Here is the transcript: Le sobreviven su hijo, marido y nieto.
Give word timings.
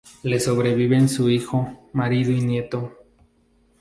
Le 0.23 0.39
sobreviven 0.39 1.07
su 1.07 1.29
hijo, 1.29 1.87
marido 1.93 2.31
y 2.31 2.41
nieto. 2.41 2.97